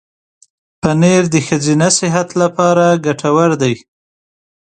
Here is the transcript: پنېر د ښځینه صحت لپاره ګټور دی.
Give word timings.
پنېر 0.81 1.23
د 1.33 1.35
ښځینه 1.47 1.87
صحت 1.99 2.29
لپاره 2.41 2.85
ګټور 3.05 3.49
دی. 3.61 3.73